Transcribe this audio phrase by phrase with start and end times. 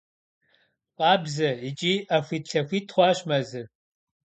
[0.97, 3.65] Къабзэ икӏи ӏэхуит-лъэхуит хъуащ мэзыр.